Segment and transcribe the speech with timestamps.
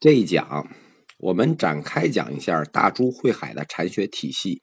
[0.00, 0.66] 这一讲，
[1.18, 4.62] 我们展开讲一下大珠慧海的禅学体系。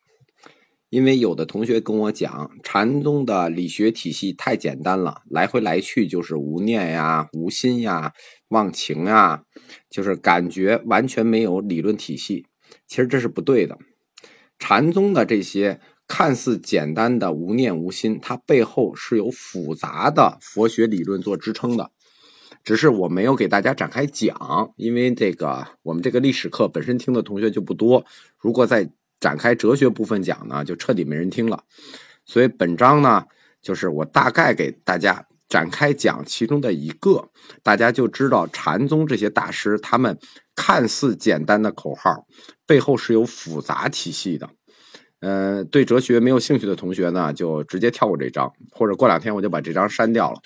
[0.89, 8.13] 因为有的同学跟我讲，禅宗的理学体系太简单了，来回来去就是无念呀、无心呀、
[8.47, 9.43] 忘情啊，
[9.91, 12.47] 就是感觉完全没有理论体系。
[12.87, 13.77] 其实这是不对的。
[14.57, 21.91] 禅宗的这些看似简单的无念无心，它背后是有复杂的佛学理论做支撑的。
[22.67, 28.05] 只是我没有给大家展开讲，因为这个我们这个历史课本身听的同学就不多。
[28.37, 28.89] 如果再
[29.21, 31.63] 展开哲学部分讲呢，就彻底没人听了。
[32.25, 33.23] 所以本章呢，
[33.61, 37.29] 就是我大概给大家展开讲其中的一个，
[37.63, 40.19] 大家就知道禅宗这些大师他们
[40.53, 42.27] 看似简单的口号
[42.65, 44.49] 背后是有复杂体系的。
[45.21, 50.41] 呃，对哲学没有兴趣的同学呢，就直接跳过这章，或者过两天我就把这章删掉了。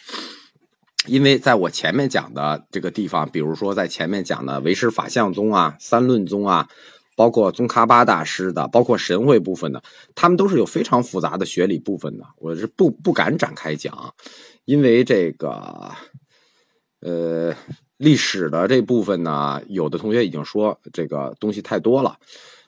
[1.08, 6.70] 因为在我前面讲的这个地方，比如说在前面讲的唯识法相宗啊、三论宗啊，
[7.16, 9.82] 包括宗喀巴大师的，包括神会部分的，
[10.14, 14.14] 他们都是有非常复杂的学理部分的，我是不不敢展开讲，
[14.66, 15.92] 因为这个，
[17.02, 17.56] 呃，
[17.98, 22.16] 历史的这部分呢，有的同学已经说这个东西太多了。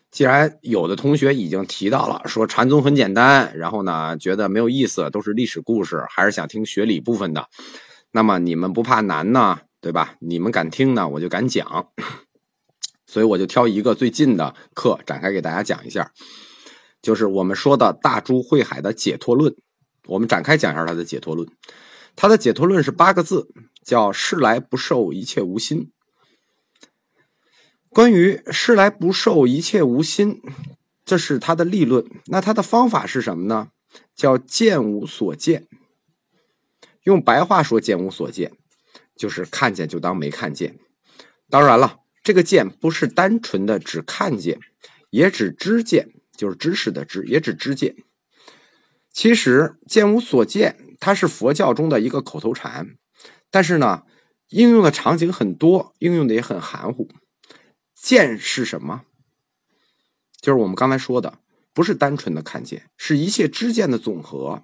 [0.10, 7.48] 既然有的同学已经提到了说禅宗很简单，然后呢觉得没有意思，都是历史故事，还是想听学理部分的。
[8.14, 10.16] 那么你们不怕难呢，对吧？
[10.20, 11.90] 你们敢听呢，我就敢讲。
[13.06, 16.12] 所以我就挑一个最近的课展开给大家讲一下，
[17.02, 19.56] 就是我们说的大珠慧海的解脱论。
[20.08, 21.48] 我们展开讲一下他的解脱论。
[22.16, 23.50] 他的解脱论是八个字，
[23.84, 25.92] 叫“世来不受一切无心”。
[27.90, 30.42] 关于“世来不受一切无心”，
[31.04, 32.06] 这是他的立论。
[32.28, 33.70] 那他的方法是什么呢？
[34.16, 35.68] 叫“见无所见”。
[37.04, 38.54] 用白话说，见无所见，
[39.16, 40.80] 就是看见就当没看见。
[41.50, 44.60] 当然了，这个见不是单纯的只看见，
[45.10, 47.98] 也指知见，就是知识的知，也指知见。
[49.12, 52.96] 其实见无所见，它是佛教中的一个口头禅，
[53.52, 54.04] 但是呢，
[54.48, 57.10] 应用的场景很多，应用的也很含糊。
[57.94, 59.04] 见是什么？
[60.40, 61.40] 就是我们刚才说的，
[61.74, 64.64] 不是单纯的看见，是一切知见的总和。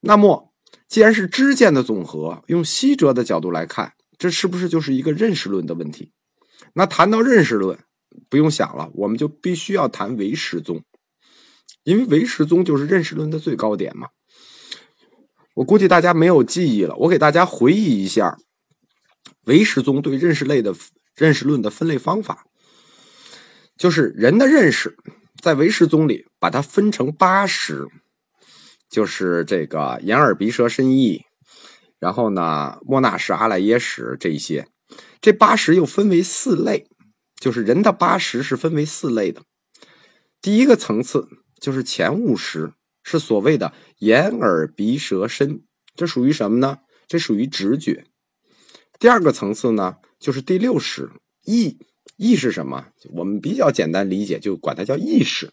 [0.00, 0.47] 那么。
[0.88, 6.12] 既然是知见的总和，用西哲的角度来看，这是不是就是一个认识论的问题？
[6.72, 7.78] 那谈到认识论，
[8.30, 10.82] 不用想了，我们就必须要谈唯识宗，
[11.84, 14.08] 因为唯识宗就是认识论的最高点嘛。
[15.54, 18.38] 我估计大家没有记忆了，我给大家回忆一下
[19.44, 20.74] 唯识宗对认识类的
[21.14, 22.46] 认识论的分类方法，
[23.76, 24.96] 就是人的认识，
[25.42, 27.86] 在唯识宗里把它分成八识。
[28.90, 31.24] 就是这个眼耳鼻舌身意，
[31.98, 34.66] 然后呢，莫那什、阿赖耶识这一些，
[35.20, 36.86] 这八识又分为四类，
[37.38, 39.42] 就是人的八识是分为四类的。
[40.40, 41.28] 第一个层次
[41.60, 42.72] 就是前五识，
[43.02, 45.62] 是所谓的眼耳鼻舌身，
[45.94, 46.78] 这属于什么呢？
[47.06, 48.06] 这属于直觉。
[48.98, 51.10] 第二个层次呢，就是第六识
[51.44, 51.78] 意，
[52.16, 52.86] 意是什么？
[53.10, 55.52] 我们比较简单理解，就管它叫意识。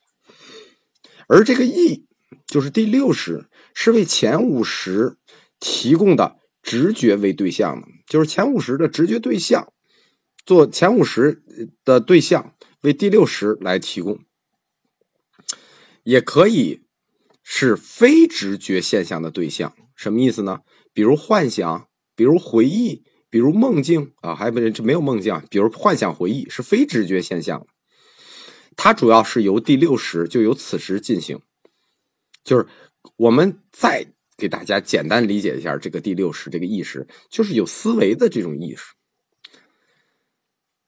[1.27, 2.05] 而这个意。
[2.45, 5.17] 就是第六识是为前五识
[5.59, 9.71] 提供的直觉为对象的，就是前五识的直觉对象，
[10.45, 11.43] 做前五识
[11.83, 14.19] 的对象为第六识来提供，
[16.03, 16.81] 也可以
[17.43, 19.75] 是非直觉现象的对象。
[19.95, 20.59] 什么意思呢？
[20.93, 27.65] 比如幻想，比如回忆，比如梦境啊，还不这没有梦境，比如幻想回忆是非直觉现象，
[28.75, 31.39] 它主要是由第六识就由此时进行。
[32.45, 32.65] 就是
[33.17, 34.05] 我们再
[34.37, 38.93] 给大家简单理解一下这个第六识这个意识，就是有思维的这种意识。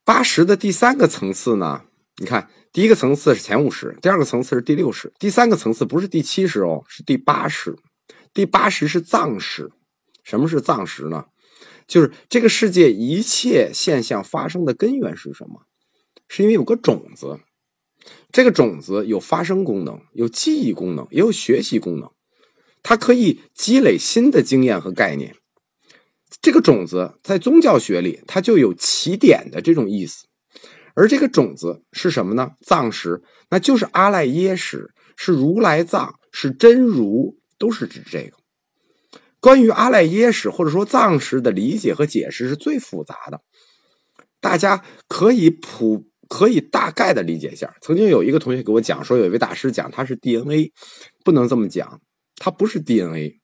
[0.05, 1.83] 八识的第三个层次呢，
[2.17, 7.75] 你看第一个层次是前五识，第二个层次是第六识，第三个层次不是第七识哦，是第八识。
[8.33, 9.71] 第八识是藏识。
[10.23, 11.25] 什么是藏识呢？
[11.87, 15.65] 就是这个世界一切现象发生的根源是什么？
[16.27, 17.39] 是因为有个种子。
[18.31, 22.11] 这个种子有发生功能，有记忆功能，也有学习功能。
[22.83, 25.35] 它可以积累新的经验和概念。
[26.41, 30.25] 这个种子在宗教学里，它就有起点的这种意思。
[30.93, 32.51] 而这个种子是什么呢？
[32.61, 38.37] 藏识，那就是阿赖耶识，是如来藏，是真如，都是指这个。
[39.39, 43.41] 关于阿赖耶识或者说藏识的理解和解释是最复杂的，
[44.41, 46.07] 大家可以普。
[46.29, 47.73] 可以大概的理解一下。
[47.81, 50.71] 曾经有一个同学给我讲说，有一位大师讲他是 DNA，
[51.23, 52.01] 不能这么讲，
[52.35, 53.39] 它不是 DNA，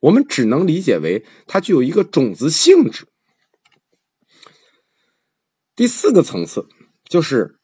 [0.00, 3.06] 我们只能理解为它具有一个种子性质。
[5.76, 6.66] 第四个层次
[7.04, 7.58] 就是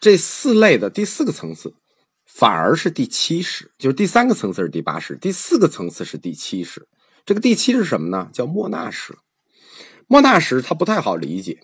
[0.00, 1.74] 这四类的第四个层次，
[2.26, 6.88] 反而是第七识，就是第三个层次是第八识，第四个层次是第七识。
[7.24, 8.28] 这个第七是什么呢？
[8.32, 9.16] 叫莫那识。
[10.08, 11.60] 莫那识它不太好理解。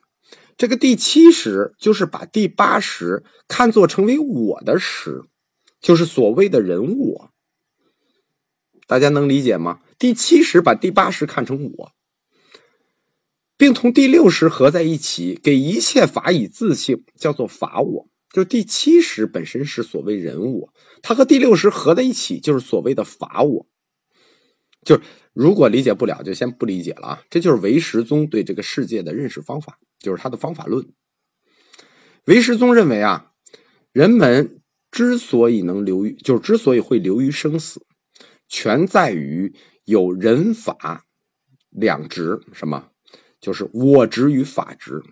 [0.59, 5.23] 这个第七识就是把第八识看作成为我的识，
[5.81, 7.31] 就是所谓的人我。
[8.89, 9.81] 大家能理解吗？
[9.99, 11.93] 第七识把第八识看成我，
[13.57, 18.09] 并同第六识合在一起，给一切法以自性，叫做法我。
[18.33, 23.67] 就第七识本身是所谓人我，它和第六识合在一起，就是所谓的法我。
[24.85, 25.03] 就是
[25.33, 27.23] 如果理解不了，就先不理解了啊！
[27.31, 30.87] 这就是唯识宗对这个世界的认识方法，就是他的方法论。
[32.25, 33.33] 唯识宗认为啊，
[33.93, 34.61] 人们
[34.91, 37.87] 之所以能流于，就是之所以会流于生死，
[38.49, 39.55] 全在于
[39.85, 41.05] 有人法
[41.71, 42.41] 两执。
[42.53, 42.91] 什么？
[43.41, 45.03] 就是我执与法执。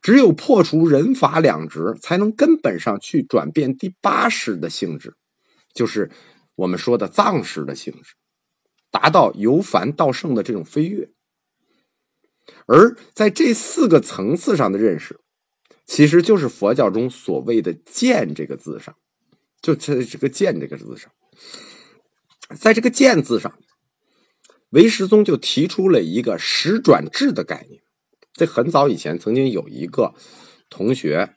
[0.00, 5.14] 只有破除人法两执，才能根本上去转变第八识的性质，
[5.74, 6.10] 就是
[6.54, 8.14] 我们说的藏识的性质。
[8.90, 11.10] 达到由凡到圣的这种飞跃，
[12.66, 15.18] 而在这四个层次上的认识，
[15.86, 18.94] 其实就是佛教中所谓的“见”这个字上，
[19.62, 21.10] 就这这个“见”这个字上，
[22.58, 23.52] 在这个“见”字上，
[24.70, 27.82] 唯识宗就提出了一个十转智的概念。
[28.34, 30.12] 在很早以前曾经有一个
[30.68, 31.34] 同学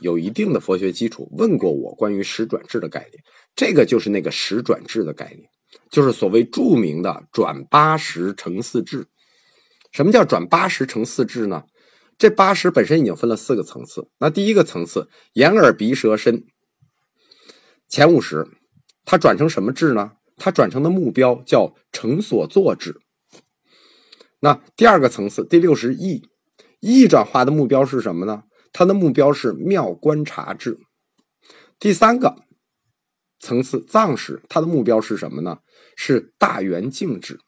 [0.00, 3.22] 有一定的佛学基础，问过我关于十转智的概念，
[3.54, 5.48] 这个就是那个十转智的概念。
[5.90, 9.06] 就是所谓著名的转八十成四智。
[9.92, 11.64] 什么叫转八十成四智呢？
[12.18, 14.08] 这八十本身已经分了四个层次。
[14.18, 16.44] 那第一个层次，眼耳鼻舌身，
[17.88, 18.46] 前五十，
[19.04, 20.12] 它转成什么智呢？
[20.36, 23.00] 它转成的目标叫成所作智。
[24.40, 26.22] 那第二个层次，第六十意，
[26.80, 28.44] 意转化的目标是什么呢？
[28.72, 30.78] 它的目标是妙观察智。
[31.78, 32.36] 第三个。
[33.44, 35.58] 层次藏识，它的目标是什么呢？
[35.96, 37.40] 是大圆净智。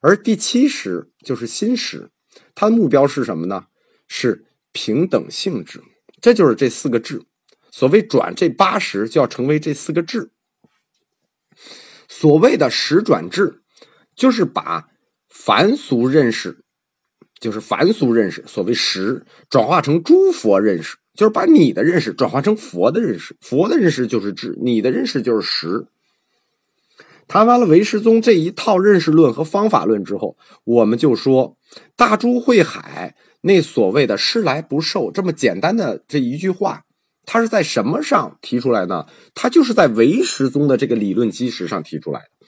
[0.00, 2.10] 而第七识就是心识，
[2.54, 3.66] 它的目标是什么呢？
[4.06, 5.82] 是平等性质。
[6.20, 7.22] 这就是这四个智。
[7.70, 10.30] 所谓转这八识，就要成为这四个智。
[12.08, 13.62] 所谓的识转智，
[14.16, 14.88] 就是把
[15.28, 16.64] 凡俗认识，
[17.38, 20.96] 就是凡俗认识，所谓识，转化成诸佛认识。
[21.14, 25.86] 就是把你的认识转化成佛的认识，佛的认识就是智，你的认识就是识。
[27.28, 31.56] 谈完了唯识宗这一套认识论和方法论之后，我们就说
[31.94, 36.84] 大珠慧海那所谓的“师来不受”这么简单的这一句话，
[37.24, 39.06] 它是在什么上提出来呢？
[39.34, 42.46] 它就是在唯识宗的这个理论基石上提出来的，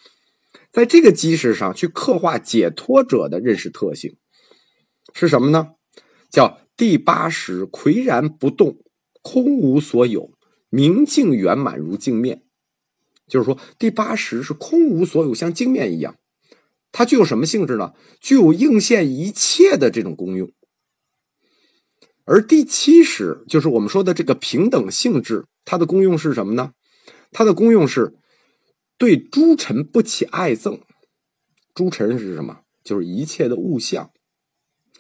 [0.73, 4.17] 在这个基石上去刻画解脱者的认识特性
[5.15, 5.69] 是什么呢？
[6.29, 6.59] 叫。
[6.76, 8.79] 第八识岿然不动，
[9.21, 10.31] 空无所有，
[10.71, 12.44] 明净圆满如镜面。
[13.31, 16.17] 就是说，第八识是空无所有，像镜面一样。
[16.93, 17.94] 它具有什么性质呢？
[18.21, 20.50] 具有应现一切的这种功用。
[22.25, 26.73] 而第七识就是我们说的这个平等性质，它的功用是什么呢？
[27.31, 28.15] 它的功用是
[28.99, 30.81] 对诸尘不起爱憎。
[31.75, 32.61] 诸尘是什么？
[32.85, 34.11] 就是一切的物象。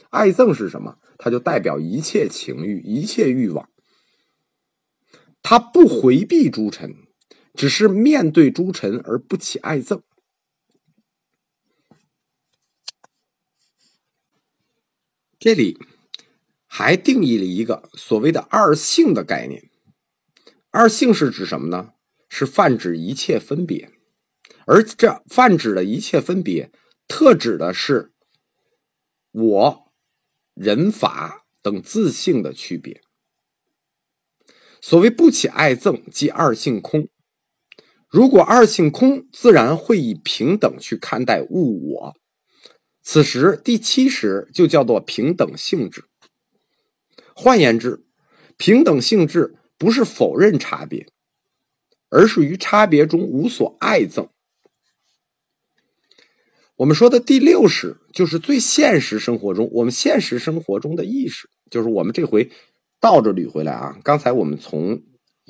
[0.08, 0.96] 爱憎是什么？
[1.18, 3.68] 它就代表一切情欲、一切欲望，
[5.42, 6.94] 他不回避诸尘，
[7.60, 10.00] 只是面对诸尘而不起爱憎。
[15.38, 15.78] 这里
[16.66, 19.70] 还定义了一个所谓的二性的概念。
[20.70, 21.92] 二性是指什么呢？
[22.30, 23.92] 是泛指一切分别，
[24.64, 26.72] 而这泛指的一切分别，
[27.06, 28.14] 特指的是
[29.32, 29.92] 我。
[30.54, 33.02] 人法等自性的区别。
[34.80, 37.09] 所谓不起爱憎，即二性空。
[38.10, 42.16] 如果二性空，自然会以平等去看待物我。
[43.02, 46.04] 此时第七识就叫做平等性质。
[47.34, 48.04] 换言之，
[48.56, 51.06] 平等性质不是否认差别，
[52.08, 54.28] 而是于差别中无所爱憎。
[56.76, 62.50] 我们说的第六识，就是最现实生活中，我们现实生活中的意识，就是我们这回
[62.98, 63.96] 倒着捋回来啊。
[64.02, 65.00] 刚才我们从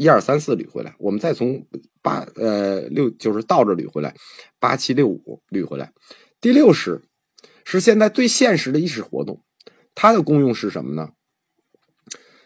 [0.00, 1.66] 一二三四捋回来，我们再从
[2.00, 4.16] 八呃六，就是倒着捋回来，
[4.58, 5.92] 八七六五捋回来。
[6.40, 7.02] 第六识
[7.66, 9.44] 是现在最现实的意识活动，
[9.94, 11.10] 它的功用是什么呢？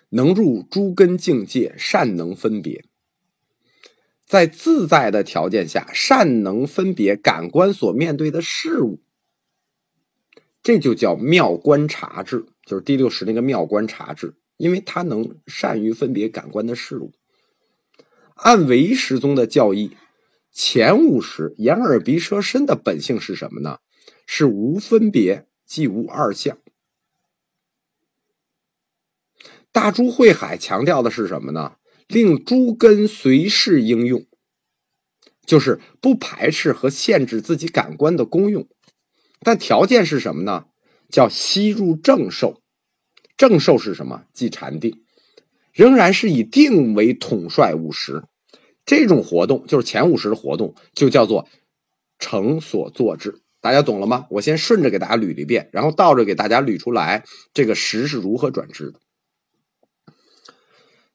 [0.08, 2.84] 能入诸根境界，善能分别。
[4.26, 9.00] 在自在的条件下，善能分别感官所面对的事物，
[10.60, 12.46] 这就叫妙观察智。
[12.66, 17.12] 就是第六识那个妙观察智，因为他能善于分别感官的事物。
[18.44, 19.96] 按唯识宗的教义，
[20.52, 23.78] 前五识眼耳鼻舌身的本性是什么呢？
[24.26, 26.58] 是无分别，即无二相。
[29.72, 31.76] 大珠慧海强调的是什么呢？
[32.06, 34.26] 令诸根随事应用，
[35.46, 38.68] 就是不排斥和限制自己感官的功用，
[39.40, 40.66] 但条件是什么呢？
[41.08, 42.60] 叫吸入正受。
[43.38, 44.26] 正受是什么？
[44.34, 45.02] 即禅定，
[45.72, 48.24] 仍然是以定为统帅五十。
[48.86, 51.48] 这种活动就是前五十的活动，就叫做
[52.18, 53.40] 成所作智。
[53.60, 54.26] 大家懂了吗？
[54.30, 57.24] 我先顺着给大家捋一遍，然后倒着给大家捋出来，
[57.54, 59.00] 这个识是如何转智的。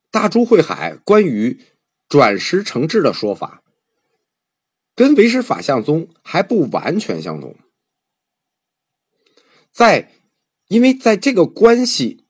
[0.10, 1.60] 大珠慧海关于
[2.08, 3.62] 转识成智的说法，
[4.96, 7.56] 跟唯识法相宗还不完全相同。
[9.72, 10.12] 在，
[10.70, 12.26] 因为在这个关系，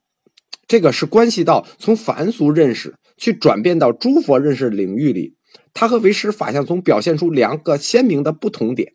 [0.67, 5.36] 这个是关系到从凡俗认识去转变到诸佛认识领域里，
[5.74, 8.94] 它和唯识法相宗表现出两个鲜明的不同点。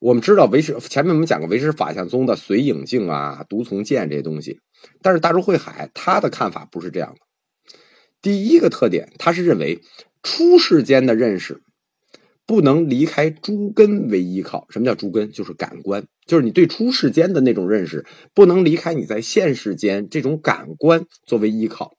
[0.00, 4.60] 我们知道唯识前面我们讲过唯识法相宗的随影镜啊、独从见这些东西，
[5.02, 7.20] 但是大珠慧海他的看法不是这样的。
[8.22, 9.80] 第一个特点，他是认为
[10.22, 11.60] 初世间的认识
[12.46, 14.68] 不能离开诸根为依靠。
[14.70, 15.32] 什么叫诸根？
[15.32, 21.96] 就是感官，就是你对初世间的那种认识不能离开你在现世间这种感官作为依靠，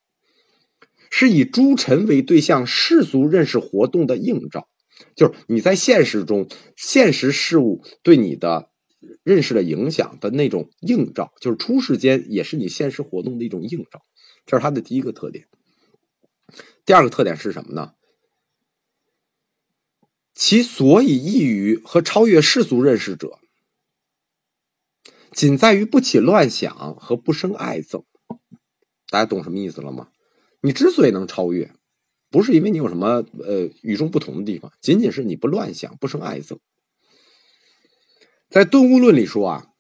[1.10, 4.68] 是以诸尘为对象世俗认识活动的映照。
[5.16, 8.70] 就是你在现实中，现实事物对你的
[9.24, 14.02] 认识的影响的那种映照，就是初世间也是你现实活动的一种映照，
[14.46, 15.48] 这是它的第一个特点。
[16.86, 17.94] 第二个特点是什么呢？
[20.34, 23.40] 其所以异于和超越世俗认识者，
[25.32, 28.06] 仅在于不起乱想和不生爱憎。
[29.10, 30.10] 大家懂什么意思了吗？
[30.62, 31.74] 你之所以能超越。
[32.32, 36.60] 不是因为你有什么呃与众不同的地方，仅仅是你不乱想，不生爱憎。
[38.50, 39.74] 在《顿悟论》里说啊，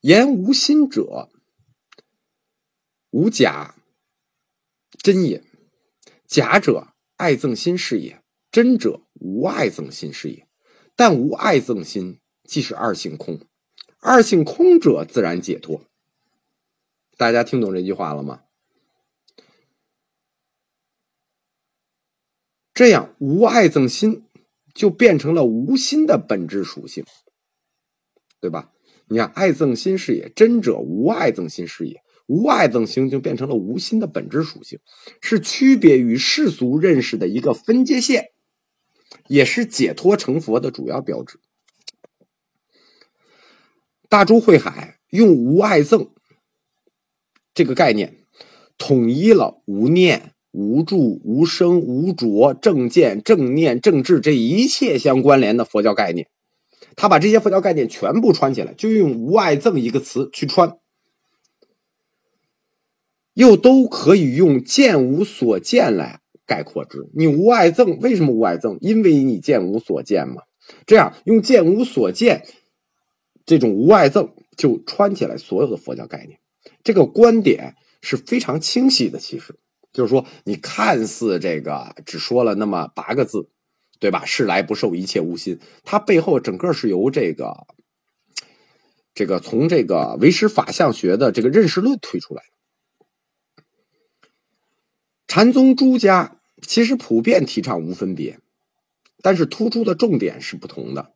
[0.00, 1.28] 言无心者，
[3.10, 3.74] 无假
[4.98, 5.40] 真也；
[6.26, 10.46] 假者爱憎心是也，真者无爱憎心是也。
[10.94, 13.40] 但无爱憎心，即是二性空。
[13.98, 15.82] 二性空者，自然解脱。
[17.16, 18.42] 大家听懂这句话了吗？
[22.74, 24.24] 这样无爱憎心，
[24.74, 27.04] 就变成了无心的本质属性，
[28.40, 28.72] 对吧？
[29.06, 34.80] 你看，爱憎心是也，真者无爱憎心是也，无爱憎心就变成了无心的本质属性，
[35.20, 38.32] 是区别于世俗认识的一个分界线，
[39.28, 41.38] 也是解脱成佛的主要标志。
[44.08, 46.10] 大珠慧海用无爱憎
[47.52, 48.26] 这个概念，
[48.76, 50.33] 统一了无念。
[50.54, 56.28] 无住、无生、无着、正见、正念、正智这一切相关联的佛教概念，
[56.94, 60.78] 他把这些佛教概念全部串起来，就用“无爱憎”一个词去穿，
[63.32, 67.10] 又都可以用“见无所见”来概括之。
[67.16, 68.78] 你无爱憎，为什么无爱憎？
[68.80, 70.42] 因为你见无所见嘛。
[70.86, 72.46] 这样用“见无所见”
[73.44, 76.38] 这种无爱憎就串起来所有的佛教概念，
[76.84, 79.18] 这个观点是非常清晰的。
[79.18, 79.56] 其实。
[79.94, 83.48] 就是说，你看似这个只说了那么八个字，
[84.00, 84.24] 对吧？
[84.26, 87.66] 是来不受一切无心，它背后整个是由这个
[89.14, 93.64] 这个从这个唯识法相学的这个认识论推出来的。
[95.28, 98.40] 禅宗诸家其实普遍提倡无分别，
[99.22, 101.12] 但是突出的重点是不同的。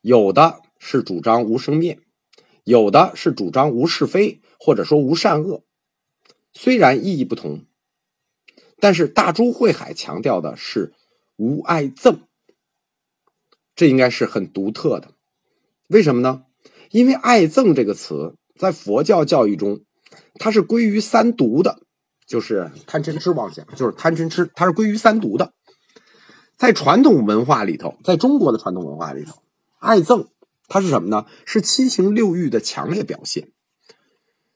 [0.00, 1.98] 有的是主张无生灭，
[2.62, 5.64] 有的是主张无是非，或者说无善恶。
[6.54, 7.64] 虽然意义不同，
[8.78, 10.94] 但是大珠慧海强调的是
[11.36, 12.20] 无爱憎，
[13.74, 15.10] 这应该是很独特的。
[15.88, 16.44] 为什么呢？
[16.90, 19.80] 因为爱憎这个词在佛教教育中，
[20.34, 21.82] 它是归于三毒的，
[22.24, 25.52] 就是贪嗔痴妄想，就是贪嗔痴，它是归于三毒的。
[26.56, 29.42] 在传统文化里头，在中国的传统文化里头，
[29.80, 30.28] 爱憎
[30.68, 31.26] 它是什么呢？
[31.44, 33.50] 是七情六欲的强烈表现。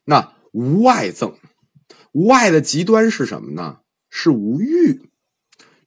[0.04, 1.34] 那无爱憎。
[2.12, 3.78] 无爱的极端是什么呢？
[4.10, 5.02] 是无欲，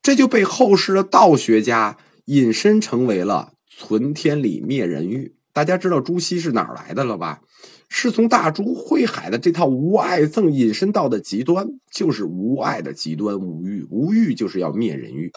[0.02, 5.36] 这就被后世的道学家引申成为了存天理灭人欲。
[5.54, 7.42] 大家知道朱熹是哪儿来的了吧？
[7.90, 13.86] 是从大珠慧海的这套无爱憎引申到的极端，就是无爱的极端无欲。
[13.90, 15.32] 无欲就是要灭人欲，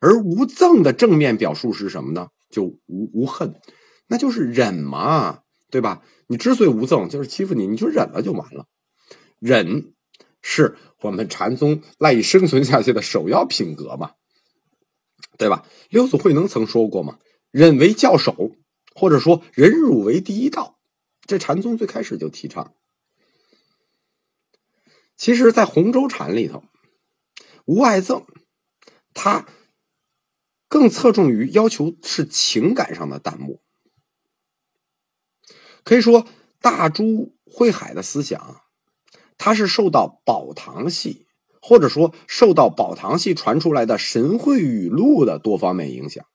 [0.00, 2.28] 而无憎的正面表述是什么呢？
[2.50, 3.54] 就无无恨，
[4.08, 5.40] 那就是忍嘛。
[5.70, 6.02] 对吧？
[6.28, 8.64] 你之所以无憎，就是欺负你，你就忍了就完了。
[9.38, 9.94] 忍
[10.42, 14.12] 是我们禅宗赖以生存下去的首要品格嘛，
[15.36, 15.64] 对吧？
[15.90, 17.18] 刘祖慧能曾说过嘛
[17.50, 18.56] ：“忍为教首，
[18.94, 20.78] 或者说忍辱为第一道。”
[21.26, 22.74] 这禅宗最开始就提倡。
[25.16, 26.64] 其实，在洪州禅里头，
[27.66, 28.24] 无爱憎，
[29.12, 29.46] 他
[30.68, 33.60] 更侧重于要求是情感上的淡漠。
[35.84, 36.26] 可以说，
[36.60, 38.62] 大珠慧海的思想，
[39.38, 41.26] 它是受到宝堂系，
[41.62, 46.26] 或者说受到宝堂系传出来的神会语录的多方面影响。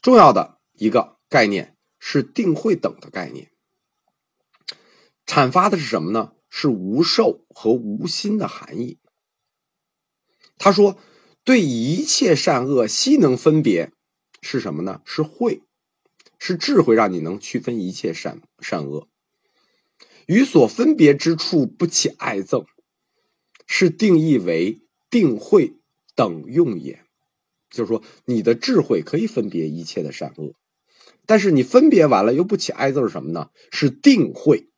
[0.00, 3.52] 重要的一个概念是定慧等的概念，
[5.26, 6.32] 阐发的是什么呢？
[6.54, 8.98] 是无受和无心的含义。
[10.58, 10.98] 他说
[11.44, 13.92] ：“对一切善恶悉能分别，
[14.42, 15.00] 是什么呢？
[15.06, 15.62] 是慧，
[16.38, 19.08] 是智慧，让你能区分一切善善恶。
[20.26, 22.66] 与所分别之处不起爱憎，
[23.66, 25.76] 是定义为定慧
[26.14, 27.04] 等用也。
[27.70, 30.54] 就是说，你的智慧可以分别一切的善恶，
[31.24, 33.50] 但是你分别完了又不起爱憎，是什么呢？
[33.70, 34.68] 是定慧。”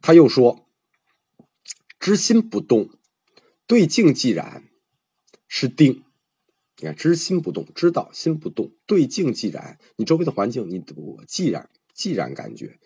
[0.00, 0.68] 他又说
[1.98, 2.90] ：“知心不动，
[3.66, 4.68] 对境即然，
[5.48, 6.04] 是定。
[6.76, 9.80] 你看，知心不动，知道心不动，对境即然。
[9.96, 12.78] 你周围的环境，你我既然既然感觉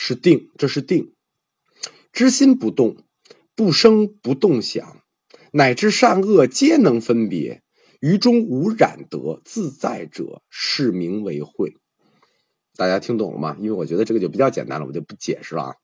[0.00, 1.12] 是定，这是定。
[2.12, 2.98] 知心不动，
[3.56, 5.02] 不生不动想，
[5.50, 7.64] 乃至善恶皆能分别，
[7.98, 11.74] 于中无染得自在者，是名为慧。
[12.76, 13.56] 大家听懂了吗？
[13.58, 15.74] 因为我觉得这个就比较简单了，我就不解释了啊。”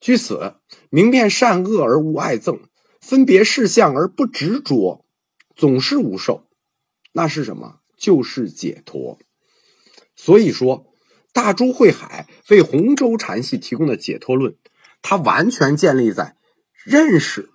[0.00, 0.54] 据此，
[0.88, 2.62] 明辨善恶而无爱憎，
[2.98, 5.04] 分别事相而不执着，
[5.54, 6.48] 总是无受，
[7.12, 7.80] 那是什么？
[7.94, 9.18] 就是解脱。
[10.16, 10.87] 所以说，
[11.32, 14.56] 大珠慧海为洪州禅系提供的解脱论，
[15.02, 16.36] 它完全建立在
[16.84, 17.50] 认识，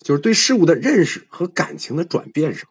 [0.00, 2.68] 就是对事物的认识和感情的转变上。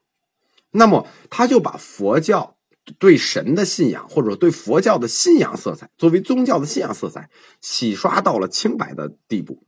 [0.72, 2.58] 那么，他就把佛教。
[3.00, 7.30] 对神的信仰，或者对佛教的信仰色彩，作为宗教的信仰色彩，
[7.62, 9.66] 洗刷到了清白的地步。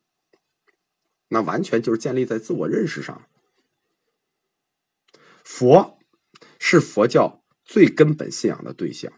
[1.30, 3.26] 那完全就是建立在自我认识上。
[5.46, 5.98] 佛
[6.60, 9.14] 是佛教最根本信仰的对象，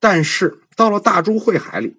[0.00, 1.96] 但是到了大珠慧海里，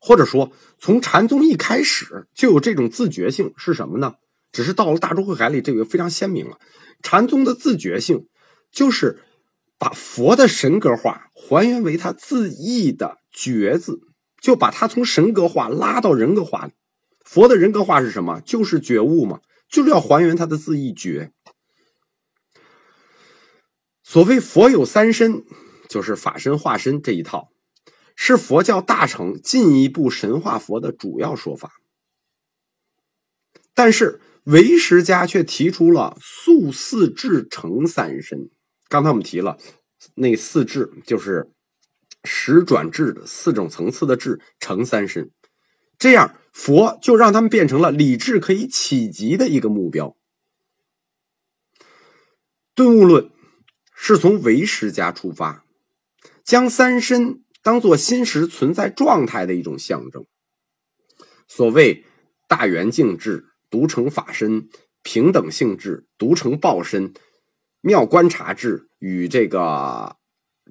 [0.00, 4.14] 或者说从禅宗一开始就有这种自觉性，是什么呢？
[4.52, 6.58] 只是到了大珠慧海里，这个非常鲜明了。
[7.02, 8.26] 禅宗的自觉性
[8.70, 9.24] 就是。
[9.82, 13.98] 把佛的神格化还原为他自意的觉字，
[14.38, 16.72] 就把他从神格化拉到人格化里。
[17.24, 18.42] 佛的人格化是什么？
[18.42, 19.40] 就是觉悟嘛，
[19.70, 21.32] 就是要还原他的自意觉。
[24.02, 25.44] 所谓佛有三身，
[25.90, 27.50] 就是法身、化身这一套，
[28.14, 31.72] 是佛教大乘进一步神化佛的主要说法。
[33.74, 38.50] 但是唯识家却提出了素四智成三身。
[38.88, 39.58] 刚才我们提了，
[40.14, 41.50] 那四智就是
[42.22, 45.32] 十转智的四种层次的智成三身，
[45.98, 50.16] 这样佛就让他们变成了理智可以企及的一个目标。
[52.76, 53.30] 顿悟论
[53.92, 55.64] 是从唯识家出发，
[56.50, 60.26] 将三身当做心识存在状态的一种象征。
[61.46, 62.04] 所谓
[62.48, 64.68] 大圆净智独成法身，
[65.04, 67.14] 平等性质独成报身。
[67.82, 70.16] 妙观察智与这个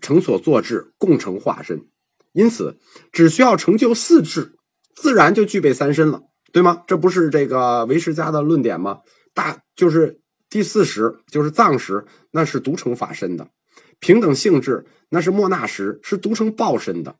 [0.01, 1.87] 成所作智共成化身，
[2.33, 2.77] 因此
[3.13, 4.57] 只需要成就四智，
[4.93, 6.83] 自然就具备三身了，对吗？
[6.87, 8.99] 这不是这个唯识家的论点吗？
[9.33, 13.45] 大就是第四识，就是藏识，那是独成法身的；
[13.99, 17.17] 平等性质，那是莫那什，是读成报身的。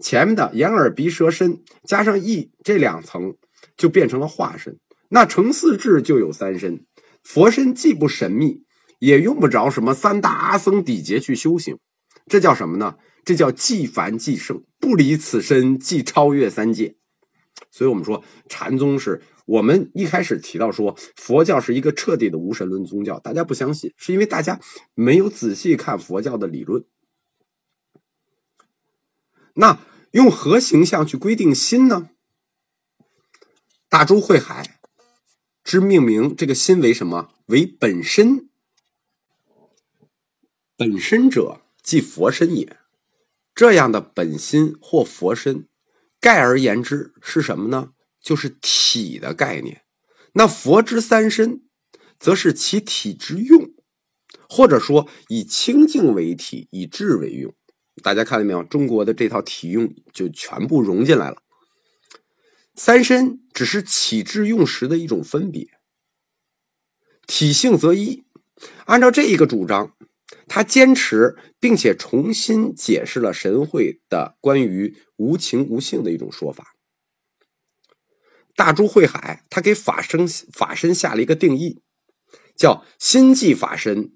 [0.00, 3.36] 前面的眼耳鼻舌身加上意这两层，
[3.76, 4.78] 就变成了化身。
[5.08, 6.84] 那成四智就有三身，
[7.22, 8.64] 佛身既不神秘。
[9.00, 11.78] 也用不着什么三大阿僧底劫去修行，
[12.26, 12.96] 这叫什么呢？
[13.24, 16.96] 这叫既凡既圣，不离此身，即超越三界。
[17.70, 24.60] 所以，我们说禅宗是我们一开始提到说佛教是一个彻底的无神论宗教，大家不相信，是因为大家
[24.94, 26.84] 没有仔细看佛教的理论。
[29.54, 29.80] 那
[30.10, 32.10] 用何形象去规定心呢？
[33.88, 34.78] 大珠慧海
[35.64, 37.30] 之命名这个心为什么？
[37.46, 38.50] 为本身。
[40.76, 42.76] 本身者，即佛身也。
[43.54, 45.66] 这样的本心或佛身，
[46.20, 47.94] 概而言之是什么呢？
[48.28, 49.84] 就是体的概念。
[50.34, 51.62] 那佛之三身，
[52.20, 53.70] 则是其体之用，
[54.50, 57.54] 或者说以清净为体，以智为用。
[58.02, 58.62] 大家看到没有？
[58.62, 61.42] 中国的这套体用就全部融进来了。
[62.74, 65.66] 三身只是起至用时的一种分别，
[67.26, 68.24] 体性则一。
[68.84, 69.96] 按照这一个主张，
[70.46, 76.74] 他坚持并且重新解释了神会的关于无情无性的一种说法。
[78.58, 81.80] 大珠慧海，他给法身法身下了一个定义，
[82.56, 84.10] 叫心即法身，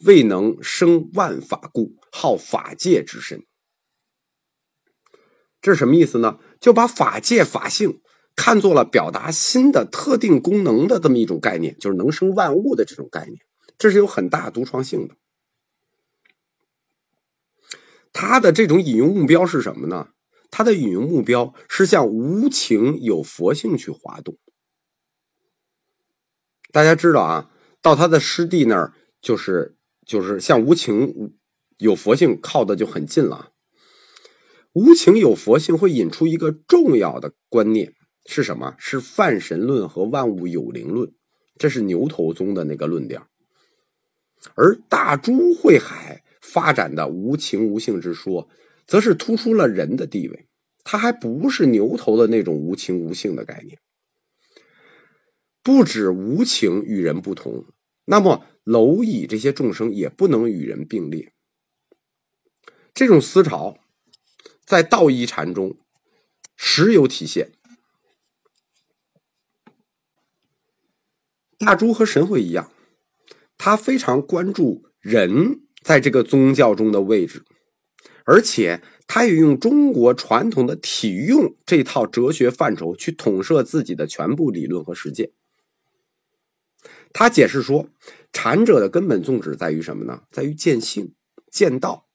[0.00, 3.46] 未能生万法故，号法界之身。
[5.62, 6.38] 这是什么意思呢？
[6.60, 8.02] 就把法界法性
[8.34, 13.38] 看作了表达心的特定功能的这么一种概念，就是能生万物的这种概念，
[13.78, 15.16] 这是有很大独创性的。
[18.12, 20.10] 他的这种引用目标是什么呢？
[20.50, 24.38] 他的引用目标是向无情有佛性去滑动。
[26.72, 31.34] 大家知道啊，到他的师弟那儿，就是就是向无情
[31.78, 33.52] 有佛性靠的就很近了。
[34.72, 37.94] 无情有佛性会引出一个重要的观念
[38.26, 38.74] 是什么？
[38.78, 41.12] 是泛神论和万物有灵论，
[41.56, 43.26] 这是牛头宗的那个论调。
[44.54, 48.48] 而大珠慧海发展的无情无性之说。
[48.86, 50.46] 则是突出了人的地位，
[50.84, 53.78] 他还不是牛头的那种无情无性的概念。
[55.62, 57.66] 不止无情与人不同，
[58.04, 61.32] 那么蝼蚁这些众生也不能与人并列。
[62.94, 63.78] 这种思潮
[64.64, 65.76] 在道一禅中
[66.56, 67.52] 时有体现。
[71.58, 72.70] 大珠和神会一样，
[73.58, 77.44] 他非常关注人在这个宗教中的位置。
[78.26, 85.30] 而且，他也用中国传统的体用这套哲学范畴去统摄自己的全部理论和实践。
[87.12, 87.88] 他解释说，
[88.32, 90.22] 禅者的根本宗旨在于什么呢？
[90.32, 91.14] 在于见性、
[91.50, 92.08] 见道。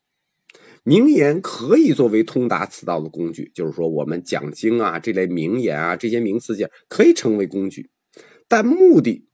[0.84, 7.90] 名言可以作为通达此道的工具，就是说，我们讲经啊，这类名言啊，这些名词件可以成为工具，
[8.48, 9.28] 但目的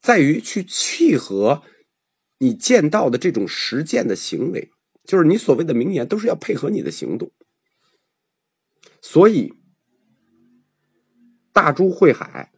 [0.00, 1.62] 在于去契合
[2.38, 4.70] 你见到的这种实践的行为。
[5.04, 7.30] 就是你所谓的名言，都是要配合你的行动。
[9.00, 9.52] 所以，
[11.52, 12.50] 大珠慧海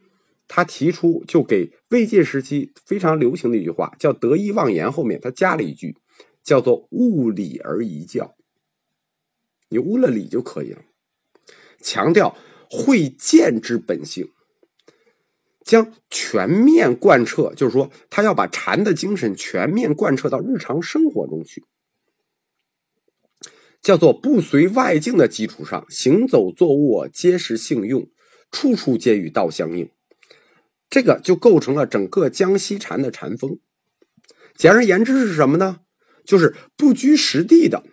[0.46, 4.90] 他提出，就给魏晋时期非常流行的一句话，叫“得意忘言”。
[4.92, 5.96] 后面他加了一句，
[6.44, 8.36] 叫做“悟理而一教”，
[9.68, 10.82] 你悟了理就可以了。
[11.80, 12.36] 强调
[12.70, 14.30] 会见之本性，
[15.64, 21.64] 将全面贯彻，就是说，他要把禅的精神全面贯彻到日常生活中去。
[23.86, 28.08] 叫做不随外境的基础上，行走坐卧皆是性用，
[28.50, 29.88] 处处皆与道相应。
[30.90, 33.60] 这个就构成了整个江西禅的禅风。
[34.56, 35.82] 简而言之是什么呢？
[36.24, 37.84] 就是不拘实地的，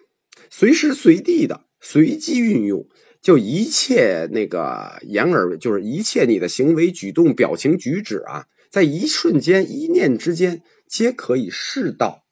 [0.50, 2.88] 随时随地的随机运用，
[3.22, 12.23] 就一切那个言而，就是一切你的行为举动、表情举止啊，在一瞬间、一念之间，皆可以示道。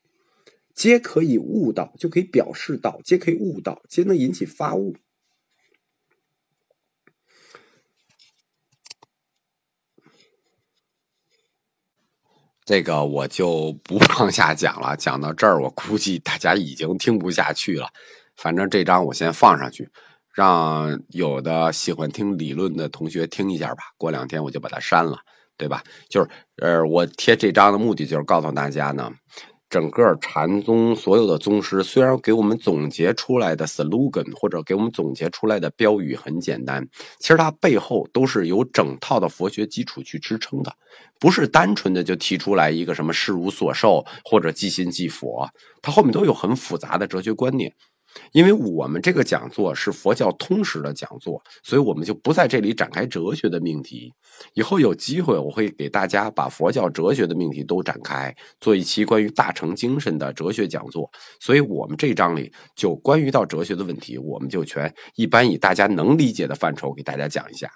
[0.81, 4.95] 皆可以悟道，就可以表示道；皆可以悟道，皆能引起发悟。
[12.65, 17.87] 这个我就不往下讲了，讲到这儿，我估计大家已经听不下去了。
[18.35, 19.87] 反正这章我先放上去，
[20.33, 23.83] 让有的喜欢听理论的同学听一下吧。
[23.99, 25.19] 过两天我就把它删了，
[25.57, 25.83] 对吧？
[26.09, 29.13] 就是，呃，我贴这章的目的就是告诉大家呢。
[29.71, 36.86] 整个禅宗所有的宗师，虽然给我们总结出来的 slogan 或者给我们总结出来的标语很简单，
[37.19, 40.75] 其实它背后都是有整套的佛学基础去支撑的，
[41.17, 45.49] 不是单纯的就提出来一个什么事无所受或者即心即佛，
[45.81, 47.73] 它后面都有很复杂的哲学观念。
[48.32, 54.13] 因为我们这个讲座是佛教通识的讲座，所以我们就不在这里展开哲学的命题。
[54.54, 61.10] 以后有机会，我会给大家把佛教哲学的命题都展开，做一期关于大乘精神的哲学讲座。
[61.39, 67.69] 所以，我们这章里就关于到哲学的问题，我们就全一般以大家能理解的范畴给大家讲一下。